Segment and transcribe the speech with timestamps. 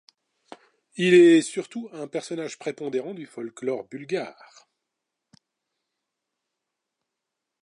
[0.95, 4.67] Il est surtout un personnage prépondérant du folklore bulgare.